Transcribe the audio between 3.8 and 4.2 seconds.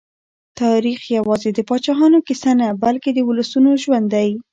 ژوند